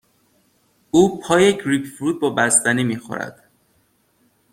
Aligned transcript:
او 0.91 1.19
پای 1.19 1.57
گریپ 1.57 1.85
فروت 1.85 2.19
با 2.19 2.29
بستنی 2.29 2.83
می 2.83 2.97
خورد. 2.97 3.43